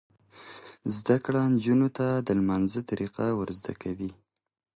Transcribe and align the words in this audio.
زده 0.95 1.15
کړه 1.25 1.41
نجونو 1.53 1.87
ته 1.97 2.07
د 2.27 2.29
لمانځه 2.39 2.79
طریقه 2.89 3.25
ور 3.37 3.49
زده 3.59 3.73
کوي. 3.81 4.11